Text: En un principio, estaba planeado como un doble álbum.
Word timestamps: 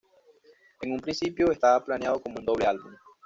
En 0.81 0.93
un 0.93 0.99
principio, 0.99 1.51
estaba 1.51 1.85
planeado 1.85 2.19
como 2.19 2.39
un 2.39 2.45
doble 2.45 2.65
álbum. 2.65 2.91